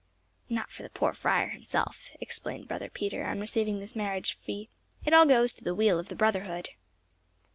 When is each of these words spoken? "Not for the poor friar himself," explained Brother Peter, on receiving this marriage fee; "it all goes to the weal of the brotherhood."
"Not 0.49 0.71
for 0.71 0.81
the 0.81 0.89
poor 0.89 1.13
friar 1.13 1.49
himself," 1.49 2.09
explained 2.19 2.67
Brother 2.67 2.89
Peter, 2.89 3.23
on 3.23 3.39
receiving 3.39 3.77
this 3.79 3.95
marriage 3.95 4.33
fee; 4.39 4.67
"it 5.05 5.13
all 5.13 5.27
goes 5.27 5.53
to 5.53 5.63
the 5.63 5.75
weal 5.75 5.99
of 5.99 6.07
the 6.09 6.15
brotherhood." 6.15 6.69